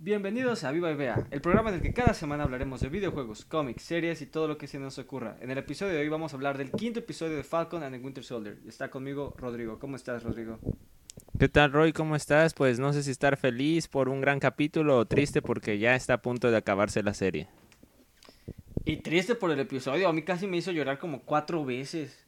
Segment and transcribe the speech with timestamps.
[0.00, 3.44] Bienvenidos a Viva y Vea, el programa en el que cada semana hablaremos de videojuegos,
[3.44, 5.36] cómics, series y todo lo que se nos ocurra.
[5.40, 8.00] En el episodio de hoy vamos a hablar del quinto episodio de Falcon and the
[8.00, 8.58] Winter Soldier.
[8.68, 9.80] Está conmigo Rodrigo.
[9.80, 10.60] ¿Cómo estás, Rodrigo?
[11.36, 11.92] ¿Qué tal, Roy?
[11.92, 12.54] ¿Cómo estás?
[12.54, 16.14] Pues no sé si estar feliz por un gran capítulo o triste porque ya está
[16.14, 17.48] a punto de acabarse la serie.
[18.84, 22.24] Y triste por el episodio, a mí casi me hizo llorar como cuatro veces.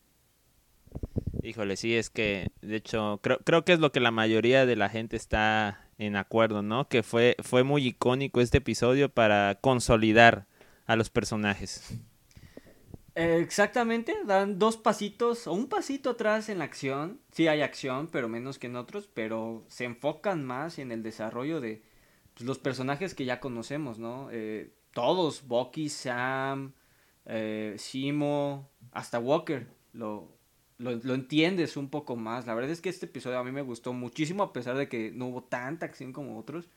[1.44, 4.74] Híjole, sí, es que, de hecho, creo, creo que es lo que la mayoría de
[4.74, 6.88] la gente está en acuerdo, ¿no?
[6.88, 10.46] Que fue, fue muy icónico este episodio para consolidar
[10.86, 11.92] a los personajes.
[13.14, 17.20] Eh, exactamente, dan dos pasitos o un pasito atrás en la acción.
[17.32, 21.60] Sí hay acción, pero menos que en otros, pero se enfocan más en el desarrollo
[21.60, 21.82] de
[22.32, 24.28] pues, los personajes que ya conocemos, ¿no?
[24.32, 26.72] Eh, todos, Bucky, Sam,
[27.26, 30.39] eh, Simo, hasta Walker, lo,
[30.80, 32.46] lo, entiendes un poco más.
[32.46, 35.12] La verdad es que este episodio a mí me gustó muchísimo a pesar de que
[35.12, 36.68] no hubo tanta acción como otros.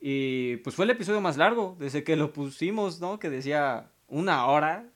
[0.00, 3.18] Y pues fue el episodio más largo desde que lo pusimos, ¿no?
[3.18, 4.90] Que decía una hora.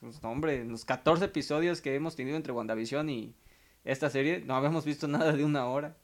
[0.00, 3.34] Pues, hombre, en los 14 episodios que hemos tenido entre WandaVision y
[3.84, 5.96] esta serie no habíamos visto nada de una hora.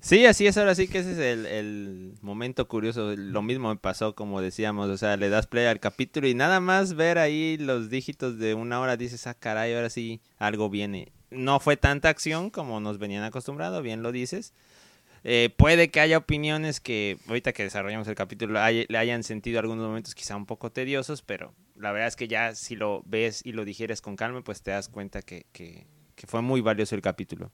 [0.00, 3.16] Sí, así es, ahora sí que ese es el, momento curioso.
[3.16, 6.60] Lo mismo me pasó, como decíamos, o sea, le das play al capítulo y nada
[6.60, 11.12] más ver ahí los dígitos de una hora, dices, ah, caray, ahora sí algo viene.
[11.30, 14.54] No fue tanta acción como nos venían acostumbrados, bien lo dices.
[15.24, 19.86] Eh, puede que haya opiniones que, ahorita que desarrollamos el capítulo, le hayan sentido algunos
[19.88, 23.50] momentos quizá un poco tediosos, pero la verdad es que ya si lo ves y
[23.52, 25.86] lo digieres con calma, pues te das cuenta que, que
[26.28, 27.50] fue muy valioso el capítulo.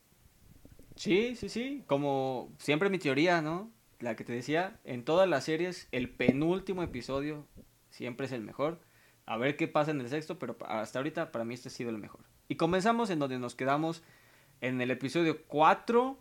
[0.97, 1.85] Sí, sí, sí.
[1.87, 3.71] Como siempre mi teoría, ¿no?
[4.01, 7.47] La que te decía, en todas las series, el penúltimo episodio
[7.91, 8.81] siempre es el mejor.
[9.27, 11.91] A ver qué pasa en el sexto, pero hasta ahorita para mí este ha sido
[11.91, 12.21] el mejor.
[12.49, 14.03] Y comenzamos en donde nos quedamos
[14.61, 16.19] en el episodio 4.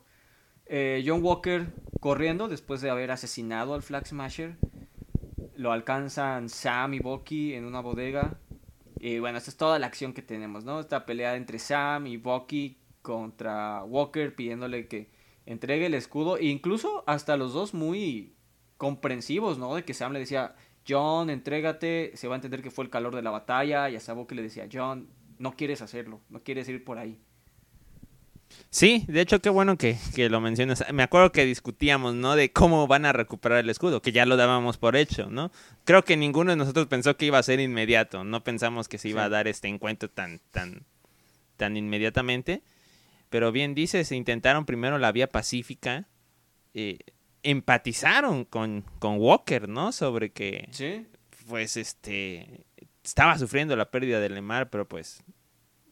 [0.66, 1.68] Eh, John Walker
[2.00, 4.56] corriendo después de haber asesinado al Flag Smasher.
[5.56, 8.40] Lo alcanzan Sam y Bucky en una bodega.
[9.00, 10.80] Y bueno, esta es toda la acción que tenemos, ¿no?
[10.80, 15.12] Esta pelea entre Sam y Bucky contra Walker pidiéndole que
[15.46, 16.38] entregue el escudo.
[16.38, 18.34] E incluso hasta los dos muy
[18.78, 19.76] comprensivos, ¿no?
[19.76, 20.56] De que Sam le decía,
[20.88, 23.90] John, entrégate, se va a entender que fue el calor de la batalla.
[23.92, 27.20] Y hasta Walker le decía, John, no quieres hacerlo, no quieres ir por ahí.
[28.70, 30.84] Sí, de hecho qué bueno que, que, lo mencionas.
[30.94, 32.36] Me acuerdo que discutíamos, ¿no?
[32.36, 35.52] De cómo van a recuperar el escudo, que ya lo dábamos por hecho, ¿no?
[35.86, 39.10] Creo que ninguno de nosotros pensó que iba a ser inmediato, no pensamos que se
[39.10, 40.86] iba a dar este encuentro tan, tan,
[41.58, 42.62] tan inmediatamente.
[43.34, 46.08] Pero bien dices, intentaron primero la vía pacífica.
[46.76, 47.00] Eh,
[47.42, 49.92] empatizaron con, con, Walker, ¿no?
[49.92, 51.08] Sobre que, ¿Sí?
[51.48, 52.64] pues, este,
[53.04, 55.24] estaba sufriendo la pérdida de Lemar, pero pues,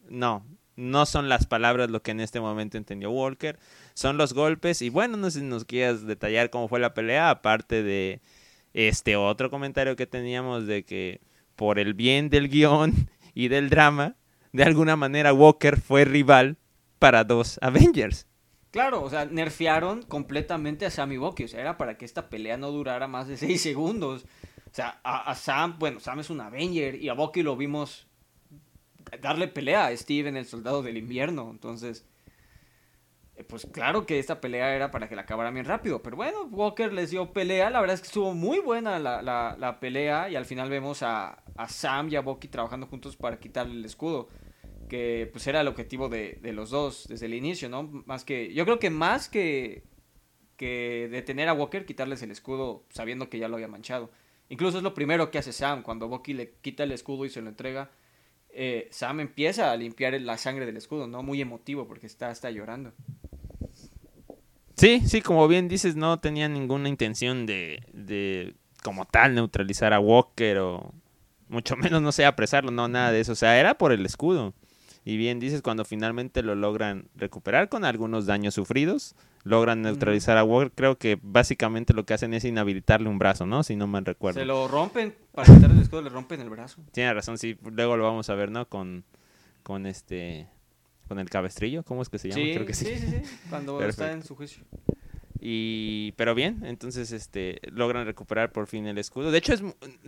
[0.08, 3.58] no, no son las palabras lo que en este momento entendió Walker,
[3.96, 4.84] son los golpes.
[4.84, 8.22] Y bueno, no sé si nos quieras detallar cómo fue la pelea, aparte de
[8.76, 11.22] este otro comentario que teníamos de que
[11.56, 14.16] por el bien del guion y del drama,
[14.54, 16.58] de alguna manera Walker fue rival
[17.02, 18.28] para dos Avengers.
[18.70, 21.46] Claro, o sea, nerfearon completamente a Sammy Bucky.
[21.46, 24.24] O sea, era para que esta pelea no durara más de seis segundos.
[24.72, 28.06] O sea, a, Sam, bueno, Sam es un Avenger y a Bucky lo vimos
[29.20, 31.50] darle pelea a Steve en el Soldado del Invierno.
[31.50, 32.06] Entonces,
[33.36, 36.04] eh, pues claro que esta pelea era para que la acabara bien rápido.
[36.04, 37.72] Pero bueno, Walker les dio pelea.
[37.72, 40.30] La verdad es que estuvo muy buena la, la, pelea.
[40.30, 43.86] Y al final vemos a, a Sam y a Bucky trabajando juntos para quitarle el
[43.86, 44.30] escudo
[44.92, 47.84] que pues era el objetivo de, los dos desde el inicio, ¿no?
[48.06, 49.84] Más que, yo creo que más que,
[50.58, 54.12] que detener a Walker, quitarles el escudo sabiendo que ya lo había manchado.
[54.50, 57.42] Incluso es lo primero que hace Sam, cuando Bucky le quita el escudo y se
[57.42, 57.90] lo entrega,
[58.50, 61.24] eh, Sam empieza a limpiar la sangre del escudo, ¿no?
[61.24, 62.92] Muy emotivo porque está, está llorando.
[64.76, 70.02] Sí, sí, como bien dices, no tenía ninguna intención de, de como tal neutralizar a
[70.02, 70.94] Walker o
[71.48, 73.32] mucho menos, no sé, apresarlo, no, nada de eso.
[73.32, 74.54] O sea, era por el escudo.
[75.04, 80.44] Y bien dices, cuando finalmente lo logran recuperar con algunos daños sufridos, logran neutralizar a
[80.44, 83.64] Walker, creo que básicamente lo que hacen es inhabilitarle un brazo, ¿no?
[83.64, 84.40] Si no mal recuerdo.
[84.40, 86.84] Se lo rompen, para quitar el escudo le rompen el brazo.
[86.92, 88.70] Tiene razón, sí, luego lo vamos a ver, ¿no?
[88.70, 89.04] Con,
[89.64, 90.48] con este,
[91.08, 92.44] con el cabestrillo, ¿cómo es que se llama?
[92.44, 92.86] Sí, creo que sí.
[92.86, 94.64] Sí, sí, cuando está en su juicio.
[95.40, 99.32] Y, pero bien, entonces este logran recuperar por fin el escudo.
[99.32, 99.64] De hecho, es,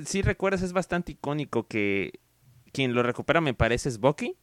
[0.06, 2.20] si recuerdas, es bastante icónico que
[2.72, 4.36] quien lo recupera me parece es Bucky.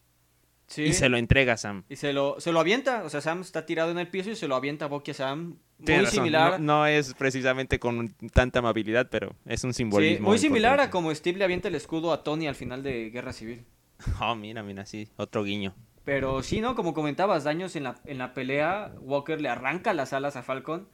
[0.77, 1.85] Y se lo entrega a Sam.
[1.89, 3.03] Y se lo, se lo avienta.
[3.05, 5.15] O sea, Sam está tirado en el piso y se lo avienta a Bucky a
[5.15, 5.57] Sam.
[5.79, 6.61] Muy similar.
[6.61, 10.29] No, es precisamente con tanta amabilidad, pero es un simbolismo.
[10.29, 13.33] muy similar a como Steve le avienta el escudo a Tony al final de Guerra
[13.33, 13.65] Civil.
[14.21, 15.75] Oh, mira, mira, sí, otro guiño.
[16.05, 16.75] Pero sí, ¿no?
[16.75, 18.93] Como comentabas, daños en la, en la pelea.
[19.01, 20.89] Walker le arranca las alas a Falcon.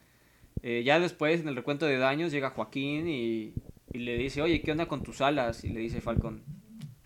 [0.62, 3.54] Eh, ya después, en el recuento de daños, llega Joaquín y,
[3.92, 5.62] y, le dice, oye, ¿qué onda con tus alas?
[5.64, 6.42] Y le dice Falcon,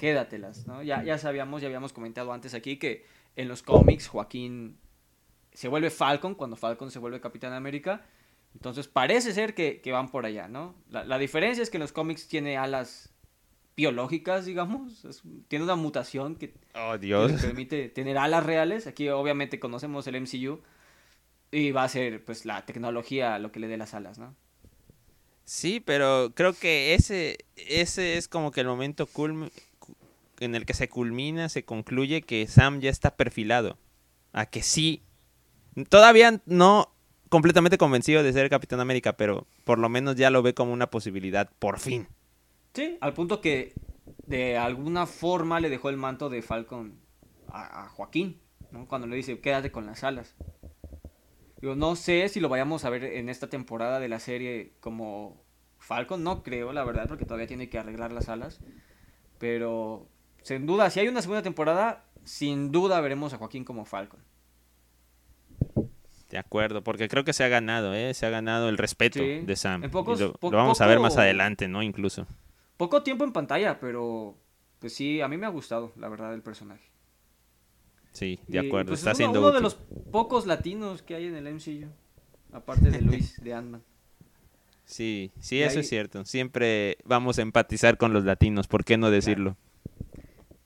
[0.00, 0.82] quédatelas, ¿no?
[0.82, 3.04] Ya, ya sabíamos, ya habíamos comentado antes aquí que
[3.36, 4.78] en los cómics Joaquín
[5.52, 8.06] se vuelve Falcon cuando Falcon se vuelve Capitán América.
[8.54, 10.74] Entonces parece ser que, que van por allá, ¿no?
[10.88, 13.12] La, la, diferencia es que en los cómics tiene alas
[13.76, 15.04] biológicas, digamos.
[15.04, 17.32] Es, tiene una mutación que, oh, Dios.
[17.32, 18.86] que le permite tener alas reales.
[18.86, 20.62] Aquí obviamente conocemos el MCU.
[21.52, 24.34] Y va a ser pues la tecnología lo que le dé las alas, ¿no?
[25.44, 29.50] Sí, pero creo que ese, ese es como que el momento culm
[30.40, 33.78] en el que se culmina, se concluye que Sam ya está perfilado.
[34.32, 35.02] A que sí.
[35.88, 36.92] Todavía no
[37.28, 40.90] completamente convencido de ser Capitán América, pero por lo menos ya lo ve como una
[40.90, 42.08] posibilidad, por fin.
[42.74, 43.72] Sí, al punto que
[44.26, 46.98] de alguna forma le dejó el manto de Falcon
[47.48, 48.40] a, Joaquín,
[48.70, 48.86] ¿no?
[48.86, 50.34] Cuando le dice, quédate con las alas.
[51.60, 55.42] Digo, no sé si lo vayamos a ver en esta temporada de la serie como
[55.78, 58.60] Falcon, no creo, la verdad, porque todavía tiene que arreglar las alas.
[59.38, 60.08] Pero,
[60.58, 64.20] sin duda, si hay una segunda temporada, sin duda veremos a Joaquín como Falcon.
[66.28, 68.14] De acuerdo, porque creo que se ha ganado, ¿eh?
[68.14, 69.40] Se ha ganado el respeto Sí.
[69.40, 69.82] de Sam.
[69.84, 71.82] En pocos- Y lo, po- lo vamos a ver más poco- adelante, ¿no?
[71.82, 72.26] Incluso.
[72.76, 74.36] Poco tiempo en pantalla, pero
[74.78, 76.88] pues sí, a mí me ha gustado, la verdad, el personaje.
[78.12, 78.88] Sí, de Y, acuerdo.
[78.90, 79.74] pues, Está es uno, siendo uno de los
[80.10, 81.88] pocos latinos que hay en el MCU,
[82.52, 83.82] aparte de Luis, de Ant-Man.
[84.84, 86.24] Sí, sí, Y eso ahí- es cierto.
[86.24, 89.56] Siempre vamos a empatizar con los latinos, ¿por qué no decirlo?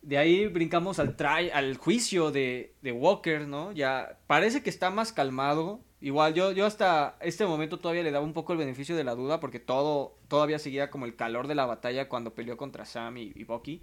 [0.04, 3.72] De ahí brincamos al try, al juicio de, de Walker, ¿no?
[3.72, 5.80] Ya parece que está más calmado.
[6.02, 9.14] Igual yo, yo hasta este momento todavía le daba un poco el beneficio de la
[9.14, 13.16] duda porque todo todavía seguía como el calor de la batalla cuando peleó contra Sam
[13.16, 13.82] y, y Bucky.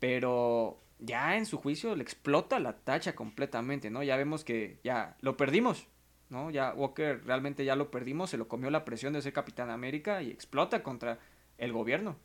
[0.00, 4.02] Pero ya en su juicio le explota la tacha completamente, ¿no?
[4.02, 5.86] Ya vemos que ya lo perdimos,
[6.30, 6.50] ¿no?
[6.50, 10.20] Ya Walker realmente ya lo perdimos, se lo comió la presión de ser Capitán América
[10.20, 11.20] y explota contra
[11.58, 12.16] el gobierno.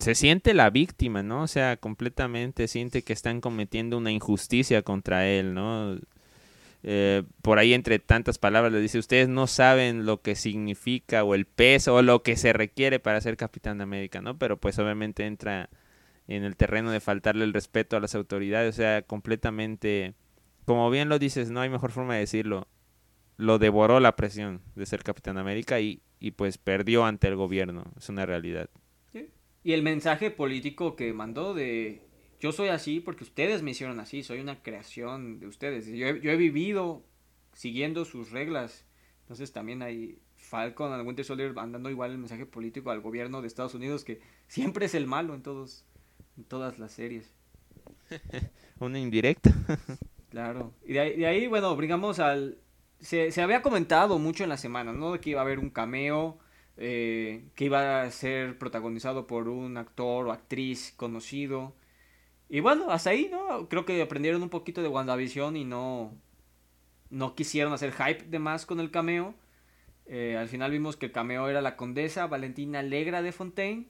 [0.00, 1.42] Se siente la víctima, ¿no?
[1.42, 5.98] O sea, completamente siente que están cometiendo una injusticia contra él, ¿no?
[6.82, 11.34] Eh, por ahí entre tantas palabras le dice, ustedes no saben lo que significa o
[11.34, 14.38] el peso o lo que se requiere para ser Capitán de América, ¿no?
[14.38, 15.68] Pero pues obviamente entra
[16.28, 20.14] en el terreno de faltarle el respeto a las autoridades, o sea, completamente,
[20.64, 22.68] como bien lo dices, no hay mejor forma de decirlo,
[23.36, 27.84] lo devoró la presión de ser Capitán América y, y pues perdió ante el gobierno,
[27.98, 28.70] es una realidad.
[29.62, 32.02] Y el mensaje político que mandó de
[32.40, 35.86] yo soy así porque ustedes me hicieron así, soy una creación de ustedes.
[35.86, 37.02] Yo he, yo he vivido
[37.52, 38.86] siguiendo sus reglas.
[39.22, 43.46] Entonces también hay Falcon and Winter Soldier mandando igual el mensaje político al gobierno de
[43.46, 45.84] Estados Unidos que siempre es el malo en todos
[46.38, 47.32] en todas las series.
[48.80, 49.52] Una indirecta.
[50.30, 50.72] Claro.
[50.86, 52.58] Y de ahí, de ahí, bueno, brincamos al...
[53.00, 55.12] Se, se había comentado mucho en la semana, ¿no?
[55.12, 56.38] De que iba a haber un cameo,
[56.82, 61.74] eh, que iba a ser protagonizado por un actor o actriz conocido.
[62.48, 63.68] Y bueno, hasta ahí, ¿no?
[63.68, 66.16] Creo que aprendieron un poquito de WandaVision y no...
[67.10, 69.34] No quisieron hacer hype de más con el cameo.
[70.06, 73.86] Eh, al final vimos que el cameo era la condesa Valentina Alegra de Fontaine.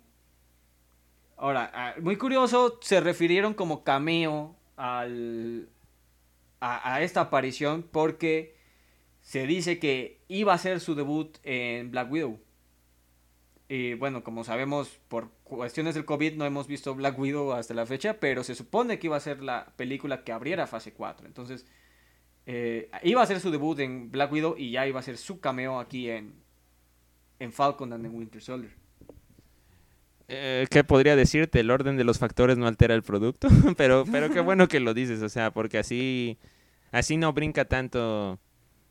[1.37, 5.69] Ahora, ah, muy curioso, se refirieron como cameo al,
[6.61, 8.57] a, a esta aparición porque
[9.21, 12.41] se dice que iba a ser su debut en Black Widow.
[13.73, 17.87] Y bueno, como sabemos, por cuestiones del COVID no hemos visto Black Widow hasta la
[17.87, 21.25] fecha, pero se supone que iba a ser la película que abriera fase 4.
[21.29, 21.65] Entonces,
[22.47, 25.39] eh, iba a ser su debut en Black Widow y ya iba a ser su
[25.39, 26.35] cameo aquí en,
[27.39, 28.73] en Falcon and the Winter Soldier.
[30.27, 31.61] Eh, ¿Qué podría decirte?
[31.61, 33.47] El orden de los factores no altera el producto,
[33.77, 36.39] pero, pero qué bueno que lo dices, o sea, porque así,
[36.91, 38.41] así no brinca tanto,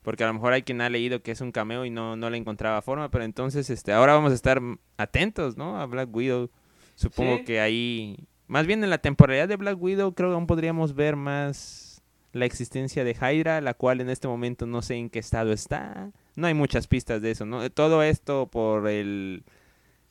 [0.01, 2.29] porque a lo mejor hay quien ha leído que es un cameo y no, no
[2.29, 4.61] le encontraba forma, pero entonces este, ahora vamos a estar
[4.97, 5.79] atentos, ¿no?
[5.79, 6.49] A Black Widow.
[6.95, 7.43] Supongo Sí.
[7.45, 11.15] que ahí, más bien en la temporalidad de Black Widow, creo que aún podríamos ver
[11.15, 12.01] más
[12.31, 16.11] la existencia de Hydra, la cual en este momento no sé en qué estado está.
[16.35, 17.69] No hay muchas pistas de eso, ¿no?
[17.71, 19.43] Todo esto por el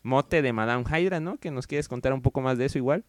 [0.03, 1.37] mote de Madame Hydra, ¿no?
[1.39, 3.05] Que nos quieres contar un poco más de eso igual.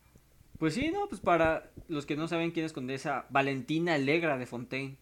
[0.60, 4.46] Pues sí, no, pues para los que no saben quién es Condesa, Valentina Alegra de
[4.46, 4.98] Fontaine.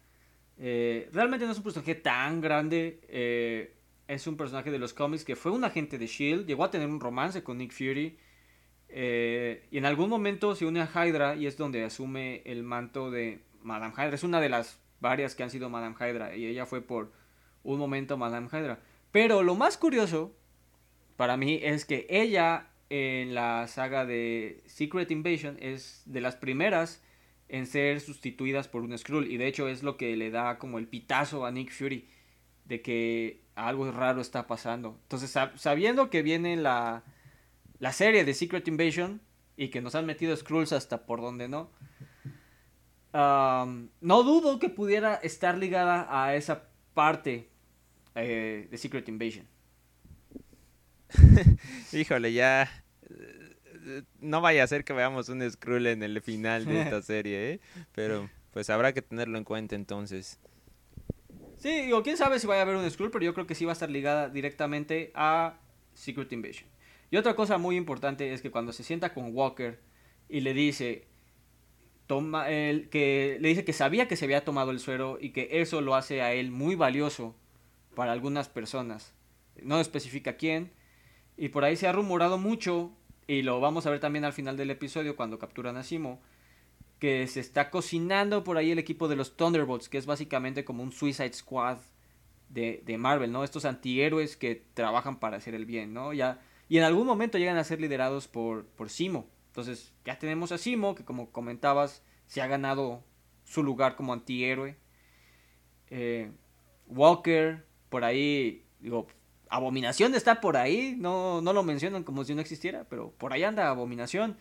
[0.59, 2.99] Eh, realmente no es un personaje tan grande.
[3.09, 3.73] eh,
[4.07, 6.47] es un personaje de los cómics que fue un agente de Shield.
[6.47, 8.17] Llegó a tener un romance con Nick Fury.
[8.89, 13.11] eh, y en algún momento se une a Hydra y es donde asume el manto
[13.11, 14.15] de Madame Hydra.
[14.15, 16.35] Es una de las varias que han sido Madame Hydra.
[16.35, 17.11] Y ella fue por
[17.63, 18.79] un momento Madame Hydra.
[19.11, 20.33] Pero lo más curioso
[21.17, 27.03] para mí es que ella en la saga de Secret Invasion es de las primeras
[27.49, 30.79] en ser sustituidas por un Skrull y de hecho es lo que le da como
[30.79, 32.07] el pitazo a Nick Fury
[32.65, 34.99] de que algo raro está pasando.
[35.03, 37.03] Entonces, sabiendo que viene la,
[37.79, 39.21] la serie de Secret Invasion
[39.55, 41.71] y que nos han metido Skrulls hasta por donde no,
[43.13, 47.49] no dudo que pudiera estar ligada a esa parte
[48.15, 49.47] eh, de Secret Invasion.
[51.93, 52.83] Híjole, ya
[54.19, 57.59] no vaya a ser que veamos un Skrull en el final de esta serie, ¿eh?
[57.93, 60.39] Pero pues habrá que tenerlo en cuenta entonces.
[61.57, 63.65] Sí, digo, quién sabe si vaya a haber un Skrull, pero yo creo que sí
[63.65, 65.59] va a estar ligada directamente a
[65.93, 66.69] Secret Invasion.
[67.09, 69.79] Y otra cosa muy importante es que cuando se sienta con Walker
[70.29, 71.07] y le dice
[72.07, 75.61] toma el que le dice que sabía que se había tomado el suero y que
[75.61, 77.35] eso lo hace a él muy valioso
[77.95, 79.13] para algunas personas.
[79.61, 80.71] No especifica quién.
[81.35, 82.91] Y por ahí se ha rumorado mucho
[83.27, 86.21] y lo vamos a ver también al final del episodio cuando capturan a Simo,
[86.99, 90.81] que se está cocinando por ahí el equipo de los Thunderbolts, que es básicamente como
[90.81, 91.77] un Suicide Squad
[92.49, 93.43] de, Marvel, ¿no?
[93.43, 96.13] Estos antihéroes que trabajan para hacer el bien, ¿no?
[96.13, 99.29] Ya, y en algún momento llegan a ser liderados por, por Simo.
[99.47, 103.03] Entonces ya tenemos a Simo, que como comentabas, se ha ganado
[103.43, 104.77] su lugar como antihéroe.
[105.89, 106.31] Eh,
[106.87, 109.07] Walker, por ahí, digo,
[109.49, 113.43] Abominación está por ahí, no, no lo mencionan como si no existiera, pero por ahí
[113.43, 114.37] anda Abominación.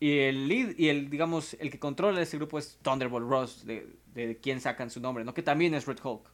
[0.00, 3.86] Y el lead, y el, digamos, el que controla ese grupo es Thunderbolt Ross, de,
[4.14, 5.34] de quien sacan su nombre, ¿no?
[5.34, 6.30] Que también es Red Hulk.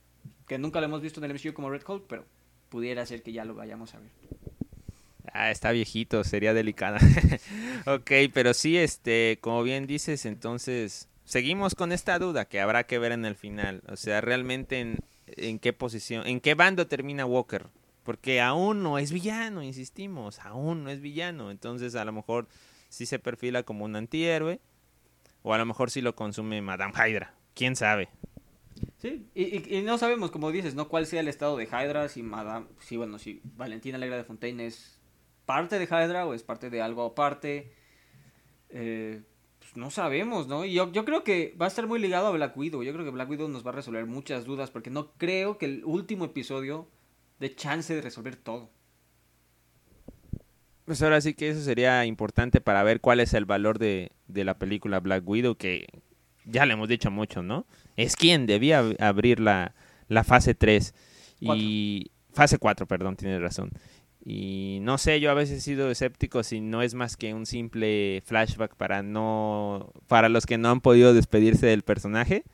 [0.46, 2.24] Que nunca lo hemos visto en el MCU como Red Hulk, pero
[2.68, 4.10] pudiera ser que ya lo vayamos a ver.
[5.32, 6.98] Ah, está viejito, sería delicada.
[7.86, 12.98] ok, pero sí, este, como bien dices, entonces seguimos con esta duda que habrá que
[12.98, 13.82] ver en el final.
[13.88, 17.66] O sea, realmente en, en qué posición, en qué bando termina Walker.
[18.02, 21.50] Porque aún no es villano, insistimos, aún no es villano.
[21.50, 22.48] Entonces a lo mejor
[22.88, 24.60] sí se perfila como un antihéroe.
[25.42, 27.34] O a lo mejor sí lo consume Madame Hydra.
[27.54, 28.08] ¿Quién sabe?
[28.98, 30.88] Sí, y, no sabemos, como dices, ¿no?
[30.88, 34.66] Cuál sea el estado de Hydra, si Madame, si bueno, si Valentina Alegra de Fontaine
[34.66, 34.98] es
[35.46, 37.72] parte de Hydra o es parte de algo aparte.
[38.68, 39.22] Eh,
[39.58, 40.64] pues no sabemos, ¿no?
[40.64, 42.82] Y yo, yo creo que va a estar muy ligado a Black Widow.
[42.82, 45.66] Yo creo que Black Widow nos va a resolver muchas dudas porque no creo que
[45.66, 46.86] el último episodio
[47.40, 48.70] de chance de resolver todo.
[50.84, 54.58] Pues ahora sí que eso sería importante para ver cuál es el valor de, la
[54.58, 55.86] película Black Widow, que
[56.44, 57.66] ya le hemos dicho mucho, ¿no?
[57.96, 59.74] Es quien debía abrir la,
[60.24, 60.94] fase 3
[61.40, 63.70] y fase 4, perdón, tiene razón.
[64.22, 67.46] Y no sé, yo a veces he sido escéptico si no es más que un
[67.46, 72.44] simple flashback para no para los que no han podido despedirse del personaje,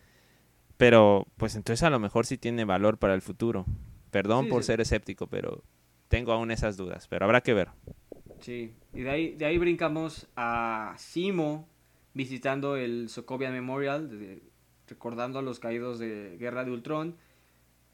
[0.76, 3.66] pero pues entonces a lo mejor sí tiene valor para el futuro.
[4.16, 5.62] Perdón por ser escéptico, pero
[6.08, 7.68] tengo aún esas dudas, pero habrá que ver.
[8.40, 11.68] Sí, y de ahí, de ahí brincamos a Simo
[12.14, 14.40] visitando el Sokovia Memorial,
[14.88, 17.14] recordando a los caídos de Guerra de Ultron.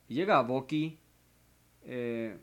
[0.06, 1.00] Y llega a Bucky.
[1.82, 2.38] Eh,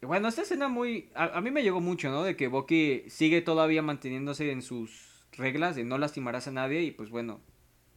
[0.00, 1.10] bueno, esta escena muy...
[1.16, 2.22] A, mí me llegó mucho, ¿no?
[2.22, 6.92] De que Bucky sigue todavía manteniéndose en sus reglas de no lastimarás a nadie y
[6.92, 7.40] pues bueno,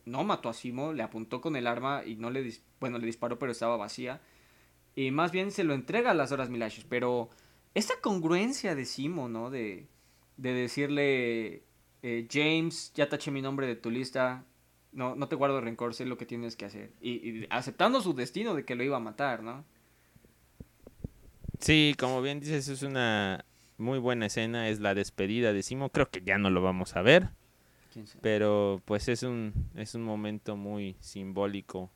[0.03, 2.51] no mató a Simo, le apuntó con el arma y no le...
[2.79, 4.19] Bueno, le disparó pero estaba vacía
[4.95, 6.85] y más bien se lo entrega a las horas Milashis.
[6.85, 7.29] Pero
[7.73, 9.49] esta congruencia de Simo, ¿no?
[9.49, 9.87] De,
[10.37, 11.63] de decirle,
[12.03, 14.43] eh, James, ya taché mi nombre de tu lista,
[14.91, 16.91] no, no te guardo rencor, sé lo que tienes que hacer.
[17.01, 19.63] Y, aceptando su destino de que lo iba a matar, ¿no?
[21.59, 23.45] Sí, como bien dices, es una
[23.77, 25.89] muy buena escena, es la despedida de Simo.
[25.89, 27.29] Creo que ya no lo vamos a ver.
[28.21, 31.91] Pero pues es un, es un momento muy simbólico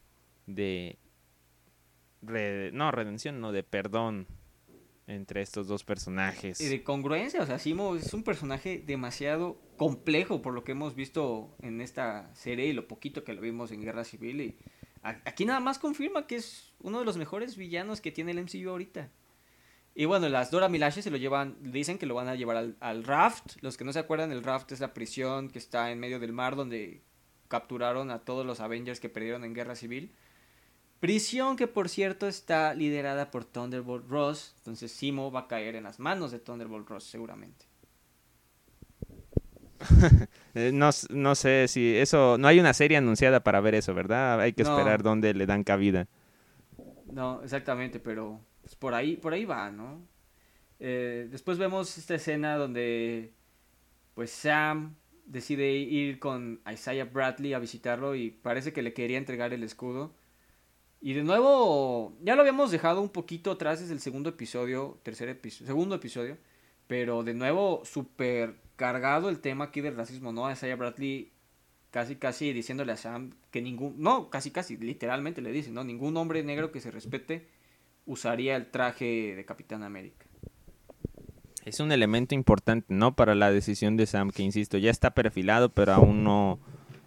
[0.45, 0.97] de
[2.25, 4.27] no, redención, no, de perdón
[5.07, 6.59] entre estos dos personajes.
[6.59, 10.95] Y de congruencia, o sea, Simo es un personaje demasiado complejo por lo que hemos
[10.95, 14.41] visto en esta serie y lo poquito que lo vimos en Guerra Civil.
[14.41, 14.57] Y
[15.03, 18.69] aquí nada más confirma que es uno de los mejores villanos que tiene el MCU
[18.69, 19.11] ahorita.
[19.97, 22.75] Y bueno, las Dora Milaje se lo llevan, dicen que lo van a llevar al,
[22.81, 23.61] al, Raft.
[23.61, 26.33] Los que no se acuerdan, el Raft es la prisión que está en medio del
[26.33, 27.01] mar donde
[27.47, 30.13] capturaron a todos los Avengers que perdieron en Guerra Civil.
[30.99, 34.55] Prisión que por cierto está liderada por Thunderbolt Ross.
[34.57, 37.65] Entonces Simo va a caer en las manos de Thunderbolt Ross seguramente.
[40.57, 42.37] Eh, no, no, sé si eso...
[42.37, 44.39] No hay una serie anunciada para ver eso, ¿verdad?
[44.39, 46.07] Hay que esperar dónde le dan cabida.
[47.11, 50.01] No, exactamente, pero pues, por, ahí, por ahí va, ¿no?
[50.79, 53.33] Eh, después vemos esta escena donde
[54.13, 59.53] pues Sam decide ir con Isaiah Bradley a visitarlo y parece que le quería entregar
[59.53, 60.13] el escudo.
[61.05, 65.29] Y de nuevo, ya lo habíamos dejado un poquito atrás desde el segundo episodio, tercer
[65.29, 66.35] episodio, segundo episodio,
[66.87, 70.51] pero de nuevo súper cargado el tema aquí del racismo, ¿no?
[70.51, 71.31] Isaiah Bradley
[71.91, 75.83] casi casi diciéndole a Sam que ningún, no, casi casi literalmente le dice, ¿no?
[75.83, 77.49] Ningún hombre negro que se respete
[78.07, 80.25] usaría el traje de Capitán América.
[81.65, 83.15] Es un elemento importante, ¿no?
[83.15, 86.57] Para la decisión de Sam, que insisto, ya está perfilado, pero aún no,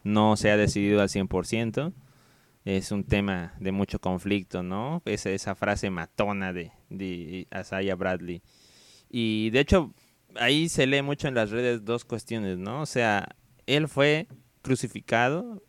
[0.04, 1.92] no se ha decidido al 100%.
[2.68, 5.00] Es un tema de mucho conflicto, ¿no?
[5.06, 8.42] Esa, esa frase matona de, de Asaya Bradley.
[9.08, 9.94] Y de hecho,
[10.34, 12.82] ahí se lee mucho en las redes dos cuestiones, ¿no?
[12.82, 13.26] O sea,
[13.66, 14.26] él fue
[14.60, 15.62] crucificado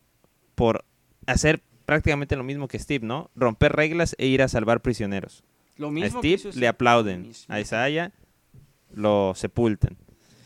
[0.56, 0.84] por
[1.26, 3.32] hacer prácticamente lo mismo que Steve, ¿no?
[3.34, 5.46] Romper reglas e ir a salvar prisioneros.
[5.78, 6.68] Lo A mismo que Steve le Steve.
[6.68, 8.12] aplauden, a Isaiah
[8.92, 9.96] lo sepultan.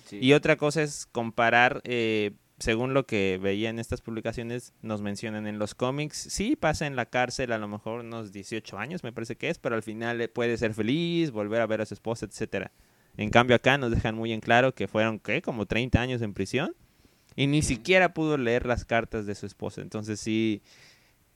[0.06, 0.20] Sí.
[0.22, 2.34] Y otra cosa es comparar, eh,
[2.64, 6.96] según lo que veía en estas publicaciones, nos mencionan en los cómics, sí pasa en
[6.96, 10.22] la cárcel a lo mejor unos 18 años, me parece que es, pero al final
[10.22, 12.72] eh, puede ser feliz, volver a ver a su esposa, etcétera.
[13.18, 15.42] En cambio acá nos dejan muy en claro que fueron, ¿qué?
[15.42, 16.74] Como 30 años en prisión
[17.36, 19.82] y ni siquiera pudo leer las cartas de su esposa.
[19.82, 20.62] Entonces sí,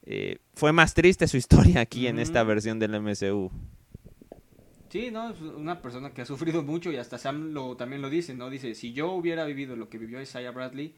[0.04, 3.52] eh, fue más triste su historia aquí en esta versión del MCU.
[4.88, 8.08] Sí, no, es una persona que ha sufrido mucho y hasta Sam lo, también lo
[8.08, 8.48] dice, ¿no?
[8.48, 10.94] Dice, si yo hubiera vivido lo que vivió Isaiah Bradley,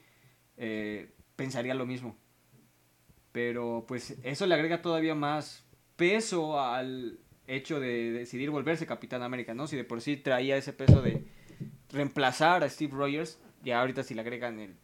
[0.61, 2.17] eh, pensaría lo mismo.
[3.33, 5.65] Pero pues eso le agrega todavía más
[5.97, 9.67] peso al hecho de decidir volverse Capitán América, ¿no?
[9.67, 11.25] Si de por sí traía ese peso de
[11.89, 14.77] reemplazar a Steve Rogers, ya ahorita si le agregan el,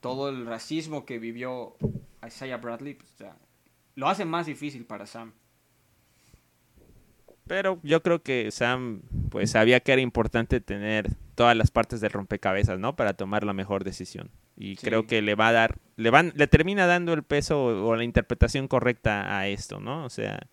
[0.00, 1.76] todo el racismo que vivió
[2.26, 3.36] Isaiah Bradley, pues ya,
[3.94, 5.34] lo hace más difícil para Sam.
[7.46, 12.12] Pero yo creo que Sam pues sabía que era importante tener todas las partes del
[12.12, 12.96] rompecabezas, ¿no?
[12.96, 14.30] Para tomar la mejor decisión.
[14.60, 14.86] Y Sí.
[14.86, 17.96] creo que le va a dar, le van, le termina dando el peso o, o
[17.96, 20.04] la interpretación correcta a esto, ¿no?
[20.04, 20.48] O sea,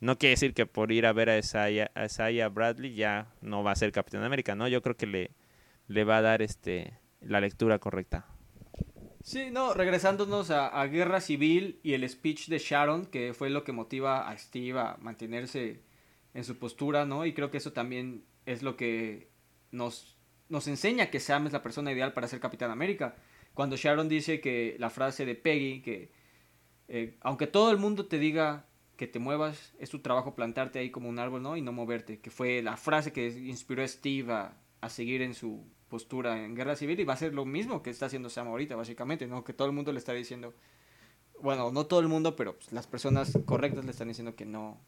[0.00, 3.62] no quiere decir que por ir a ver a Isaiah, a Isaiah Bradley ya no
[3.62, 4.66] va a ser Capitán América, ¿no?
[4.68, 5.30] Yo creo que le,
[5.88, 8.26] le va a dar este la lectura correcta.
[9.22, 13.64] Sí, no, regresándonos a, a Guerra Civil y el speech de Sharon, que fue lo
[13.64, 15.82] que motiva a Steve a mantenerse
[16.34, 17.26] en su postura, ¿no?
[17.26, 19.28] Y creo que eso también es lo que
[19.72, 20.16] nos,
[20.48, 23.16] nos enseña que Sam es la persona ideal para ser Capitán América.
[23.56, 26.10] Cuando Sharon dice que la frase de Peggy, que
[26.88, 28.66] eh, aunque todo el mundo te diga
[28.98, 31.56] que te muevas, es tu trabajo plantarte ahí como un árbol, ¿no?
[31.56, 35.64] Y no moverte, que fue la frase que inspiró a Steve a, seguir en su
[35.88, 38.76] postura en Guerra Civil y va a ser lo mismo que está haciendo Sam ahorita,
[38.76, 39.42] básicamente, ¿no?
[39.42, 40.52] Que todo el mundo le está diciendo,
[41.40, 44.78] bueno, no todo el mundo, pero pues, las personas correctas le están diciendo que no,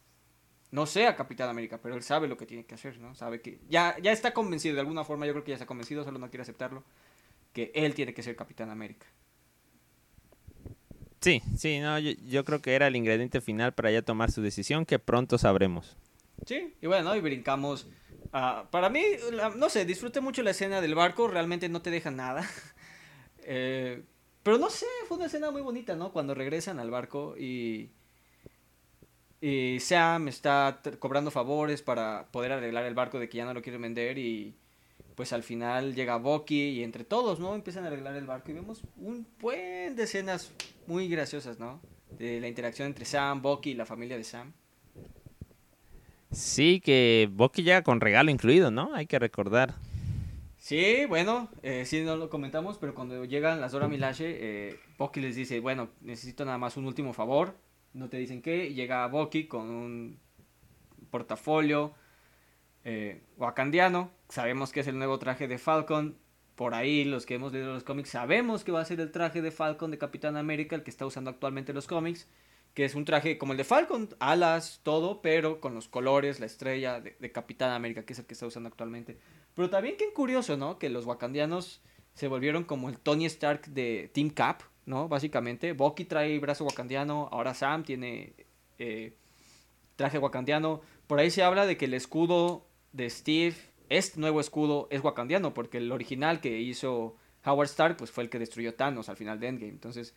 [0.72, 3.14] no sea Capitán América, pero él sabe lo que tiene que hacer, ¿no?
[3.14, 6.04] Sabe que ya, ya está convencido, de alguna forma yo creo que ya está convencido,
[6.04, 6.85] solo no quiere aceptarlo,
[7.58, 9.06] que él tiene que ser Capitán América.
[11.20, 14.40] Sí, sí, no, yo, yo creo que era el ingrediente final para ya tomar su
[14.42, 15.96] decisión, que pronto sabremos.
[16.46, 17.86] Sí, y bueno, y brincamos.
[18.70, 22.10] para mí, la- no sé, disfruté mucho la escena del barco, realmente no te deja
[22.10, 22.42] nada.
[23.50, 24.02] Eh,
[24.42, 26.12] pero no sé, fue una escena muy bonita, ¿no?
[26.12, 27.90] Cuando regresan al barco y,
[29.40, 33.62] y Sam está cobrando favores para poder arreglar el barco de que ya no lo
[33.62, 34.56] quieren vender y
[35.18, 37.57] pues al final llega Bucky y entre todos, ¿no?
[37.57, 40.52] Empiezan a arreglar el barco y vemos un buen de escenas
[40.87, 41.81] muy graciosas, ¿no?
[42.16, 44.52] De la interacción entre Sam, Bucky y la familia de Sam.
[46.31, 48.94] Sí, que Bucky llega con regalo incluido, ¿no?
[48.94, 49.74] Hay que recordar.
[50.57, 55.20] Sí, bueno, eh, sí no lo comentamos, pero cuando llegan las Dora Milaje, eh, Bucky
[55.20, 57.57] les dice, bueno, necesito nada más un último favor,
[57.92, 60.20] no te dicen qué, y llega Bucky con un
[61.11, 61.92] portafolio
[62.90, 66.16] eh, wakandiano, sabemos que es el nuevo traje de Falcon,
[66.55, 69.42] por ahí los que hemos leído los cómics sabemos que va a ser el traje
[69.42, 72.29] de Falcon de Capitán América, el que está usando actualmente los cómics,
[72.72, 76.46] que es un traje como el de Falcon, alas, todo, pero con los colores, la
[76.46, 79.18] estrella de, Capitán América, que es el que está usando actualmente.
[79.55, 80.79] Pero también qué curioso, ¿no?
[80.79, 81.83] Que los wakandianos
[82.14, 85.09] se volvieron como el Tony Stark de Team Cap, ¿no?
[85.09, 88.33] Básicamente, Bucky trae brazo wakandiano, ahora Sam tiene
[88.79, 89.12] eh,
[89.96, 90.81] traje wakandiano.
[91.07, 93.57] Por ahí se habla de que el escudo de Steve,
[93.88, 98.31] este nuevo escudo, es wakandiano, porque el original que hizo Howard Stark, pues fue el
[98.31, 99.72] que destruyó Thanos al final de Endgame.
[99.72, 100.14] Entonces,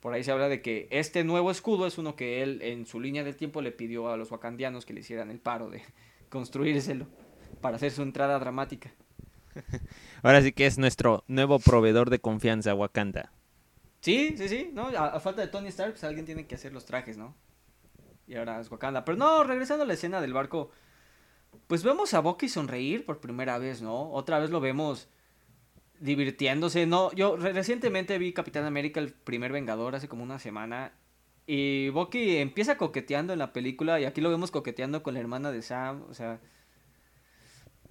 [0.00, 3.00] por ahí se habla de que este nuevo escudo es uno que él en su
[3.00, 5.82] línea del tiempo le pidió a los wakandianos que le hicieran el paro de
[6.28, 7.06] construírselo
[7.60, 8.92] para hacer su entrada dramática.
[10.22, 13.32] Ahora sí que es nuestro nuevo proveedor de confianza, Wakanda.
[14.00, 14.88] Sí, sí, sí, ¿no?
[14.88, 17.34] A, a falta de Tony Stark, pues alguien tiene que hacer los trajes, ¿no?
[18.26, 19.04] Y ahora es Wakanda.
[19.04, 20.70] Pero no, regresando a la escena del barco,
[21.66, 24.10] pues vemos a Bucky sonreír por primera vez, ¿no?
[24.12, 25.08] Otra vez lo vemos
[26.00, 27.12] divirtiéndose, ¿no?
[27.12, 30.92] Yo re- recientemente vi Capitán América, el primer Vengador, hace como una semana.
[31.46, 35.52] Y Bucky empieza coqueteando en la película y aquí lo vemos coqueteando con la hermana
[35.52, 36.40] de Sam, o sea...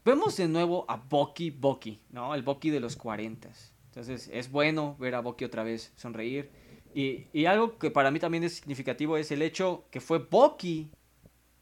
[0.05, 2.35] Vemos de nuevo a Bucky Bucky, ¿no?
[2.35, 3.49] El Bucky de los 40.
[3.85, 6.51] Entonces es bueno ver a Bucky otra vez sonreír.
[6.93, 10.91] Y, y algo que para mí también es significativo es el hecho que fue Bucky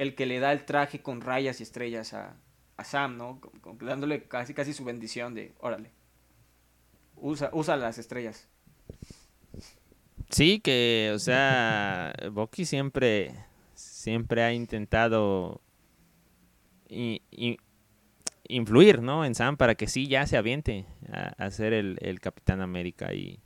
[0.01, 2.35] el que le da el traje con rayas y estrellas a,
[2.75, 3.39] a Sam, ¿no?
[3.79, 5.91] dándole casi casi su bendición de, órale,
[7.17, 8.49] usa, usa las estrellas.
[10.31, 13.31] Sí, que, o sea, Bucky siempre,
[13.75, 15.61] siempre ha intentado
[18.47, 19.23] influir, ¿no?
[19.23, 23.13] En Sam para que sí ya se aviente a, ser el, el, Capitán América.
[23.13, 23.39] Y,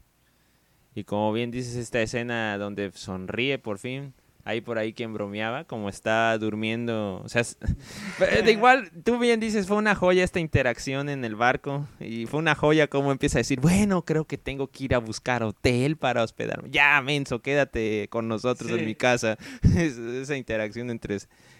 [0.93, 4.13] y como bien dices, esta escena donde sonríe por fin
[4.47, 7.19] hay por ahí quien bromeaba, como está durmiendo.
[7.25, 7.41] O sea,
[8.45, 11.87] de igual, tú bien dices, fue una joya esta interacción en el barco.
[11.99, 14.99] Y fue una joya como empieza a decir, bueno, creo que tengo que ir a
[14.99, 16.69] buscar hotel para hospedarme.
[16.69, 19.39] Ya, menso, quédate con nosotros en mi casa.
[19.75, 21.17] esa interacción entre,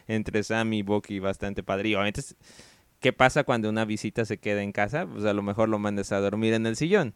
[0.08, 1.90] entre Sam y Bucky bastante padre.
[1.90, 2.22] Y obviamente,
[3.00, 5.08] ¿qué pasa cuando una visita se queda en casa?
[5.08, 7.16] Pues a lo mejor lo mandas a dormir en el sillón.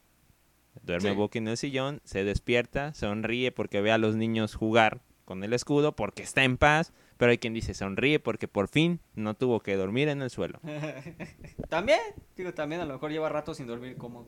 [0.81, 5.43] Duerme Bucky en el sillón, se despierta, sonríe porque ve a los niños jugar con
[5.43, 9.35] el escudo porque está en paz, pero hay quien dice sonríe porque por fin no
[9.35, 10.59] tuvo que dormir en el suelo.
[11.69, 11.99] también,
[12.35, 14.27] digo, también a lo mejor lleva rato sin dormir cómodo.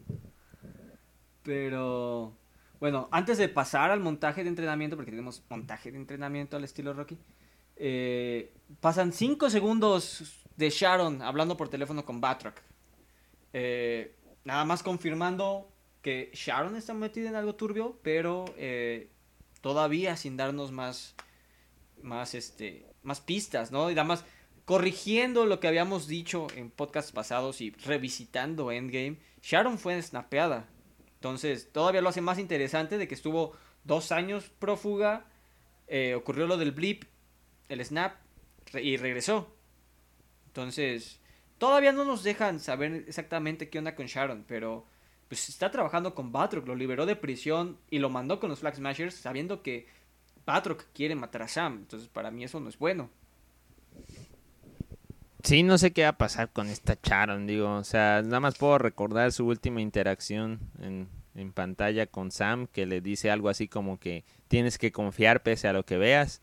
[1.42, 2.38] Pero
[2.80, 6.94] bueno, antes de pasar al montaje de entrenamiento, porque tenemos montaje de entrenamiento al estilo
[6.94, 7.18] Rocky,
[7.78, 12.62] eh, pasan cinco segundos de Sharon hablando por teléfono con Batroc.
[13.54, 15.68] Eh, nada más confirmando
[16.04, 19.10] que Sharon está metida en algo turbio, pero eh,
[19.62, 21.16] todavía sin darnos más,
[22.02, 23.90] más, este, más pistas, ¿no?
[23.90, 24.26] Y además,
[24.66, 30.68] corrigiendo lo que habíamos dicho en podcasts pasados y revisitando Endgame, Sharon fue snapeada.
[31.16, 35.26] Entonces, todavía lo hace más interesante de que estuvo dos años prófuga,
[35.88, 37.04] eh, ocurrió lo del blip,
[37.70, 38.16] el snap,
[38.74, 39.56] y regresó.
[40.48, 41.20] Entonces,
[41.58, 44.86] todavía no nos dejan saber exactamente qué onda con Sharon, pero
[45.32, 48.76] pues está trabajando con Batroc, lo liberó de prisión y lo mandó con los Flag
[48.76, 49.88] Smashers sabiendo que
[50.46, 51.78] Batroc quiere matar a Sam.
[51.84, 53.10] Entonces para mí eso no es bueno.
[55.42, 58.58] Sí, no sé qué va a pasar con esta Charon, digo, o sea, nada más
[58.58, 63.70] puedo recordar su última interacción en, en pantalla con Sam, que le dice algo así
[63.70, 66.42] como que tienes que confiar pese a lo que veas.